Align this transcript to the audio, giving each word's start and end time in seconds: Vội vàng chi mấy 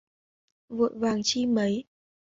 Vội 0.69 0.91
vàng 0.95 1.21
chi 1.23 1.45
mấy 1.45 1.83